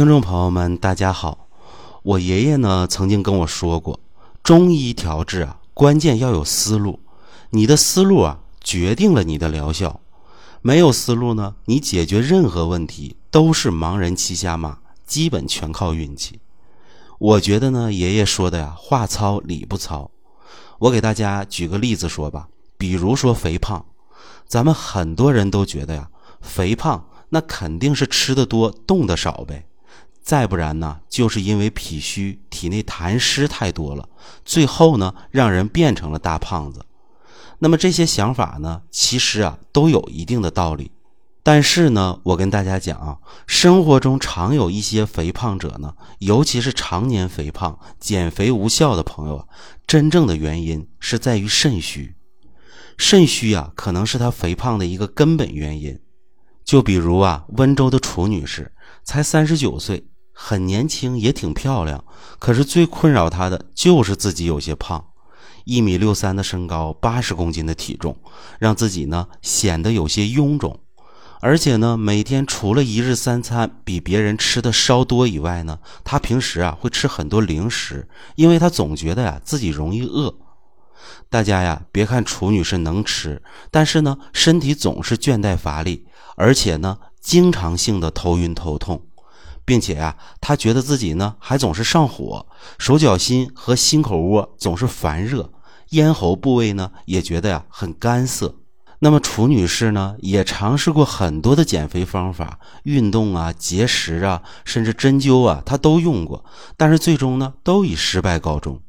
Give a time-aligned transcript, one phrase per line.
[0.00, 1.46] 听众朋友们，大家好。
[2.02, 4.00] 我爷爷呢曾经跟我说过，
[4.42, 7.00] 中医调治啊，关键要有思路。
[7.50, 10.00] 你的思路啊，决定了你的疗效。
[10.62, 16.40] 没有思路呢，你解决任何问题都是盲人骑瞎马，基本全靠运气。
[17.18, 20.10] 我觉得呢，爷爷说的呀，话糙理不糙。
[20.78, 22.48] 我给大家举个例子说吧，
[22.78, 23.84] 比如说肥胖，
[24.48, 26.08] 咱们很多人都觉得呀，
[26.40, 29.66] 肥胖那肯定是吃的多，动的少呗。
[30.22, 34.08] 再不然呢，就是因为脾虚，体内痰湿太多了，
[34.44, 36.84] 最后呢，让人变成了大胖子。
[37.58, 40.90] 那么这些想法呢，其实啊，都有一定的道理。
[41.42, 49.46] 但是呢，我跟大家讲啊，生活中常有一些肥胖者呢，尤其是常年肥胖、减肥无效的朋友啊，
[49.86, 52.14] 真正的原因是在于肾虚。
[52.98, 55.98] 肾虚啊，可能是他肥胖的一个根本原因。
[56.62, 58.70] 就比如啊，温州的楚女士，
[59.04, 60.06] 才三十九岁。
[60.42, 62.02] 很年轻，也挺漂亮，
[62.38, 65.04] 可是最困扰她的就是自己有些胖，
[65.66, 68.16] 一米六三的身高，八十公斤的体重，
[68.58, 70.80] 让自己呢显得有些臃肿，
[71.42, 80.34] 而且呢每天除了一日三餐比别人吃的稍多以外呢，她平时啊会吃很多零食，因为她总觉得呀自己容易饿。
[81.28, 89.02] 大家呀别看楚女士能吃，但是呢身体总是倦怠乏力，而且呢经常性的头晕头痛。
[89.62, 92.44] 并且呀，他觉得自己呢还总是上火，
[92.76, 95.52] 手脚心和心口窝总是烦热，
[95.90, 98.56] 咽喉部位呢也觉得呀很干涩。
[98.98, 106.44] 那么楚女士呢也尝试过很多的减肥方法，运动啊、节食啊，甚至针灸啊，她都用过，
[106.76, 108.80] 但是最终呢都以失败告终。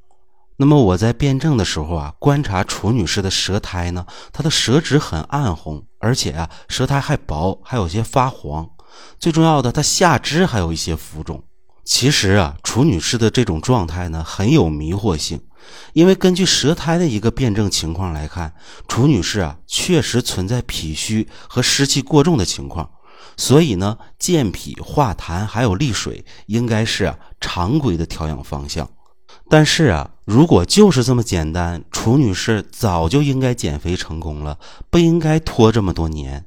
[0.57, 8.69] 那么我在辩证的时候啊，观察楚女士的舌苔呢，她的舌质很暗红，而且啊舌苔还薄，还有些发黄。
[9.19, 11.43] 最重要的，她下肢还有一些浮肿。
[11.85, 15.41] 其实啊，楚女士的这种状态呢，很有迷惑性。
[15.93, 18.53] 因为根据舌苔的一个辩证情况来看，
[18.87, 22.89] 楚女士啊，确实存在脾虚和湿气过重的情况。
[23.37, 28.89] 所以呢，健脾化痰还有利水，应该是啊常规的调养方向。
[29.49, 34.57] 但是啊，如果就是这么简单，楚女士早就应该减肥成功了，
[34.89, 36.45] 不应该拖这么多年。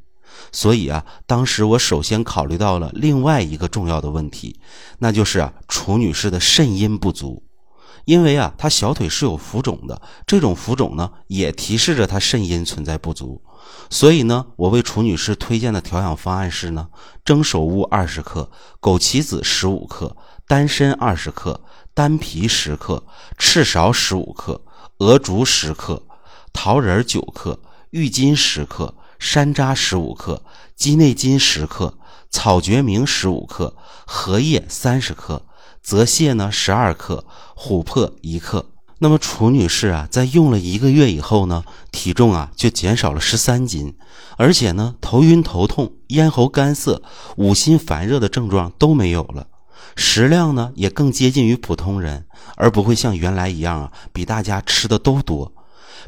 [0.51, 4.59] 所以啊，当时我首先考虑到了另外一个重要的问题，
[5.01, 7.43] 那就是啊，楚女士的肾阴不足，
[8.07, 13.43] 因为啊，她小腿是有浮肿的，这种浮肿呢，也提示着她肾阴存在不足。
[13.91, 16.89] 所以呢，我为楚女士推荐的调养方案是呢，
[17.25, 21.61] 蒸首乌二十克，枸杞子十五克，丹参二十克，
[21.93, 23.05] 丹皮十克，
[23.39, 24.61] 赤芍十五克，
[24.99, 26.03] 鹅竹十克，
[26.53, 27.59] 桃仁九克，
[27.91, 28.95] 郁金十克。
[29.17, 30.43] 山楂十五克，
[30.77, 31.97] 鸡内金十克，
[32.29, 33.75] 草决明十五克，
[34.05, 35.47] 荷叶三十克，
[35.83, 37.25] 泽泻呢十二克，
[37.57, 38.67] 琥珀一克。
[38.99, 43.95] 那么楚女士啊，在用了一个月以后呢，体重啊就减少了十三斤，
[44.37, 47.03] 而且呢头晕头痛、咽喉干涩、
[47.37, 49.49] 五心烦热的症状都没有了，
[49.97, 55.53] 食量呢也更接近于普通人，而不会像原来一样啊，比大家吃的都多。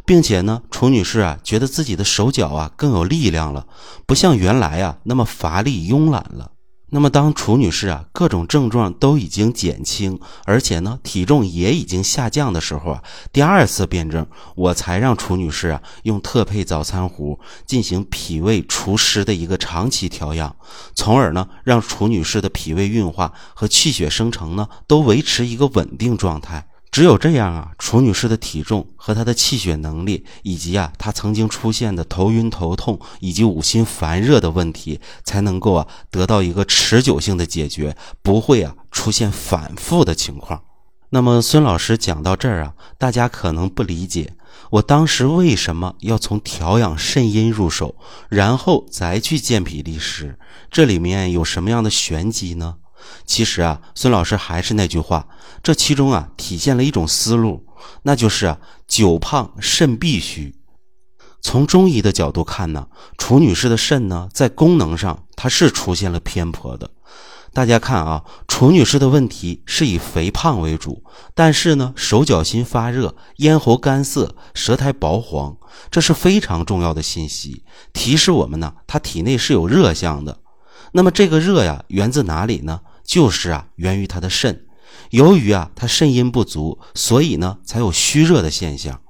[0.04, 3.66] 并且呢，楚女士啊，觉得自己的手脚啊更有力量了，
[4.06, 6.53] 不像原来啊那么乏力慵懒了。
[6.91, 13.02] 那么当楚女士啊各种症状都已经减轻，而且呢体重也已经下降的时候啊，
[13.32, 14.24] 第二次辩证，
[14.54, 20.54] 我才让楚女士啊用特配早餐壶进行脾胃除湿的一个长期调养，
[20.94, 26.68] 从而呢让楚女士的脾胃运化和气血生成呢都维持一个稳定状态。
[26.96, 40.62] 只有这样啊，楚女士的体重和她的气血能力，以及啊她曾经出现的头晕头痛以及五心烦热的问题，才能够啊得到一个持久性的解决，不会啊出现反复的情况。
[41.10, 44.32] 那么孙老师讲到这儿啊，大家可能不理解，
[44.70, 47.96] 我当时为什么要从调养肾阴入手，
[48.30, 50.38] 然后再去健脾利湿，
[50.70, 52.76] 这里面有什么样的玄机呢？
[53.24, 55.26] 其实啊，孙老师还是那句话，
[55.62, 57.66] 这其中啊体现了一种思路，
[58.03, 60.54] 那就是啊久胖肾必虚。
[61.42, 62.88] 从中医的角度看呢，
[63.18, 66.91] 楚女士的肾呢在功能上它是出现了偏颇的。
[67.53, 71.02] 大家看啊，楚女士的问题是以肥胖为主，
[71.34, 75.56] 但是呢手脚心发热、咽喉干涩、舌苔薄黄，
[75.91, 80.38] 这是非常重要的信息，提示我们呢她体内是有热象的。
[80.92, 82.80] 那么这个热呀源自哪里呢？
[83.06, 84.66] 就是啊，源于他的肾。
[85.10, 89.00] 由于啊，他肾阴不足，所以呢，才有虚热的现象。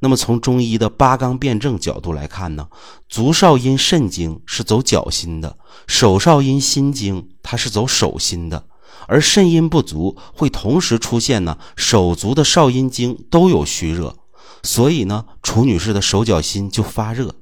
[0.00, 2.68] 那么从中医的八纲辩证角度来看呢，
[3.08, 8.66] 足少阴肾经是走脚心的，手少阴心经它是走手心的。
[9.08, 14.16] 而肾阴不足会同时出现呢，手足的少阴经都有虚热，
[14.62, 17.34] 所以呢，楚女士的手脚心就发热。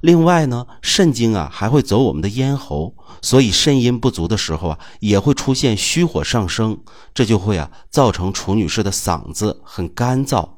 [0.00, 6.78] 另外呢，肾经啊还会走我们的咽喉，所以肾阴不足的时候啊，也会出现虚火上升，
[7.14, 10.48] 这就会啊造成楚女士的嗓子很干燥。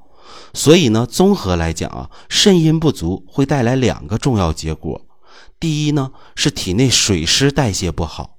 [0.53, 5.01] 所以呢，综合来讲啊，肾阴不足会带来两个重要结果。
[5.61, 8.39] 第一呢，是体内水湿代谢不好，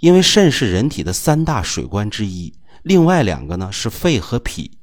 [0.00, 2.52] 因为肾是人体的三大水官之一。
[2.82, 4.78] 另外两个呢是肺和脾，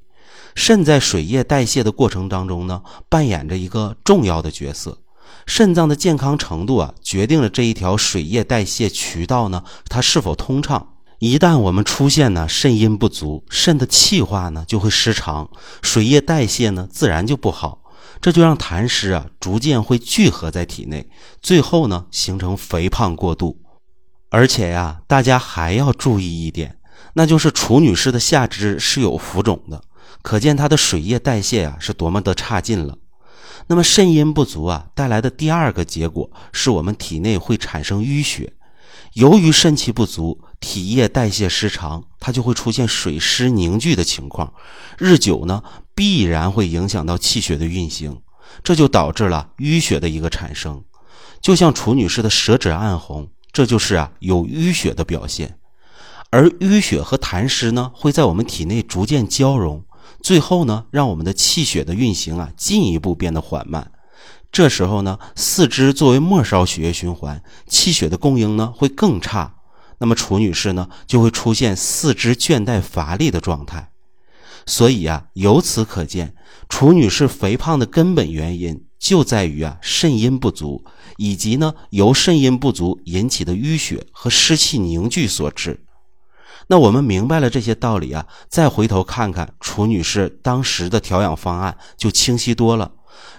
[0.56, 4.98] 肾在水液代谢的过程当中呢，扮演着一个重要的角色。
[5.46, 10.94] 肾脏的健康程度啊，决定了这一条水液代谢渠道呢，它是否通畅。
[11.20, 15.50] 一旦我们出现呢肾阴不足，肾的气化呢就会失常，
[15.82, 17.82] 水液代谢呢自然就不好。
[18.22, 21.10] 这就让痰湿啊逐渐会聚合在体内，
[21.42, 23.62] 最后呢形成肥胖过度。
[24.30, 26.78] 而且呀，大家还要注意一点，
[27.14, 29.82] 那就是楚女士的下肢是有浮肿的，
[30.22, 32.98] 可见她的水液代谢啊是多么的差劲了。
[33.68, 38.54] 那么肾阴不足啊带来的第二个结果是我们体内会产生淤血，
[39.14, 44.54] 由于肾气不足，体液代谢失常，它就会出现水湿凝聚的情况，
[44.98, 45.64] 日久呢。
[45.98, 48.20] 必然会影响到气血的运行，
[48.62, 50.84] 这就导致了淤血的一个产生。
[51.40, 55.58] 就像楚女士的舌质暗红，这就是啊有淤血的表现。
[56.32, 59.82] 而淤血和痰湿呢，会在我们体内逐渐交融，
[60.26, 63.92] 最后呢，让我们的气血的运行啊进一步变得缓慢。
[64.52, 69.58] 这时候呢，四肢作为末梢血液循环，气血的供应呢会更差。
[70.00, 73.92] 那么楚女士呢，就会出现四肢倦怠乏力的状态。
[74.66, 76.34] 所以啊，由此可见，
[76.70, 80.84] 楚女士肥胖的根本原因就在于啊肾阴不足，
[81.18, 85.86] 以及呢由肾阴不足引起的淤血和湿气凝聚所致。
[86.68, 92.92] 那我们明白了这些道理啊，再回头看看楚女士当时的调养方案就清晰多了：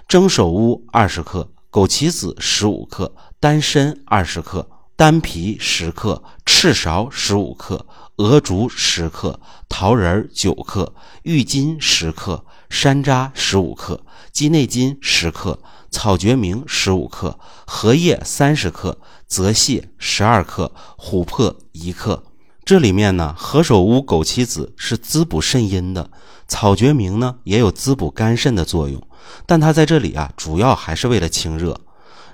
[0.07, 4.69] 蒸首乌二十克，枸杞子十五克，丹参二十克。
[4.95, 7.85] 丹皮十克，赤芍十五克，
[8.15, 9.39] 鹅竹十克，
[9.69, 10.91] 桃仁九克，
[11.21, 15.59] 郁金十克，山楂十五克，鸡内金十克，
[15.91, 17.37] 草决明十五克，
[17.67, 18.97] 荷叶三十克，
[19.27, 22.23] 泽泻十二克，琥珀一克。
[22.67, 26.11] 这里面呢，何首乌、枸杞子是滋补肾阴的，
[26.49, 29.01] 草决明呢也有滋补肝肾的作用，
[29.45, 31.79] 但它在这里啊，主要还是为了清热。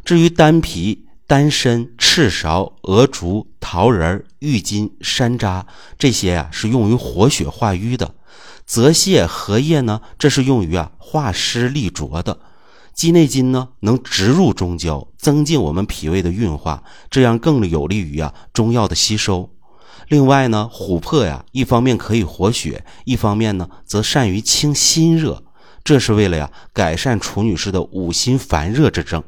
[0.03, 1.05] 至于丹皮。
[1.25, 5.63] 丹参、赤芍、鹅竹、桃仁、郁金、山楂
[5.97, 8.07] 这些啊是用于活血化瘀的；
[8.65, 12.37] 泽泻、荷叶呢，这是用于啊化湿利浊的；
[12.93, 19.49] 鸡内金呢，能直入中焦，增进我们脾胃的运化，这样更有利于啊中药的吸收。
[20.13, 25.41] 另外呢，琥珀呀，一方面可以活血，一方面呢则善于清心热，
[25.83, 29.23] 这是为了呀改善楚女士的五心烦热之症。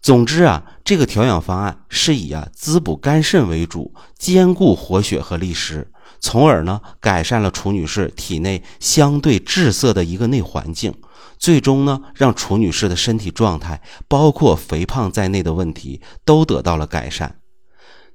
[0.00, 10.94] 总之啊，这个调养方案是以啊滋补肝肾为主，兼顾活血和利湿，从而呢改善了楚女士体内相对滞涩的一个内环境，
[11.38, 17.39] 最终呢让楚女士的身体状态，包括肥胖在内的问题都得到了改善。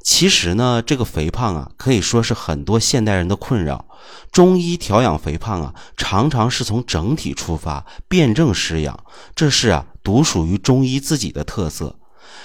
[0.05, 3.85] 其实呢，这个肥胖啊，可以说是很多现代人的困扰。
[4.31, 9.03] 中医调养肥胖啊，常常是从整体出发，辨证施养，
[9.35, 11.95] 这是啊，独属于中医自己的特色。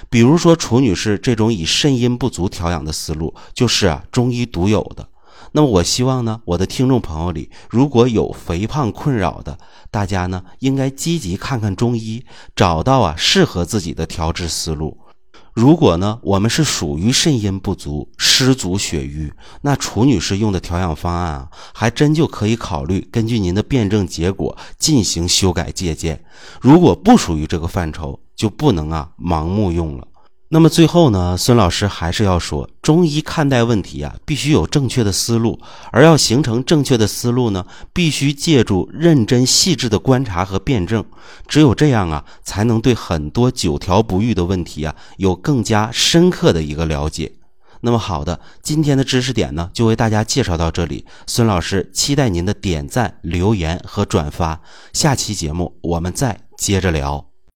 [0.08, 5.06] 比如说楚女士这种以肾阴不足调养的思路，就是啊，中医独有的。
[5.52, 9.58] 那么我希望呢，我的听众朋友里如果有肥胖困扰的，
[9.90, 12.24] 大家呢，应该积极看看中医，
[12.56, 14.96] 找到啊适合自己的调治思路。
[15.52, 19.32] 如果呢，我们是属于肾阴不足、湿足血瘀，
[19.62, 26.22] 那楚女士用的调养方案啊，还真就可以考虑根据您的辩证结果进行修改借鉴。
[26.60, 30.06] 如果不属于这个范畴，就不能啊盲目用了。
[30.52, 35.60] 那么最后呢，孙老师还是要说，中医看待问题啊，必须有正确的思路，
[35.92, 41.04] 而要形成正确的思路呢，必须借助认真细致的观察和辩证，
[41.46, 47.30] 只有这样啊，才能对很多久调不愈的问题啊，有更加深刻的一个了解。
[47.82, 54.60] 那么好的，今天的知识点呢，就为大家介绍到这里，孙老师期待您的点赞、留言和转发，
[54.92, 57.29] 下期节目我们再接着聊。